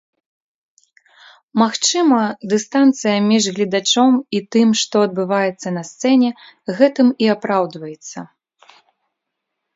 Магчыма, 1.61 2.21
дыстанцыя 2.53 3.13
між 3.27 3.45
гледачом 3.57 4.11
і 4.39 4.41
тым, 4.57 4.69
што 4.81 5.03
адбываецца 5.09 5.75
на 5.77 5.83
сцэне, 5.91 6.29
гэтым 6.81 7.07
і 7.27 7.31
апраўдваецца. 7.37 8.17